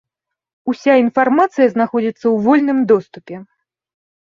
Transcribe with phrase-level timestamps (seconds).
[0.71, 3.35] Уся інфармацыя знаходзіцца ў вольным доступе.